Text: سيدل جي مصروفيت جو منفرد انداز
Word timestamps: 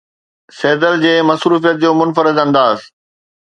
سيدل 0.59 0.95
جي 1.03 1.13
مصروفيت 1.27 1.77
جو 1.85 1.93
منفرد 1.99 2.37
انداز 2.45 2.79